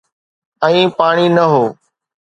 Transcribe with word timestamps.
۽ 0.69 0.77
پاڻي 0.97 1.27
نه 1.37 1.45
هو. 1.53 1.63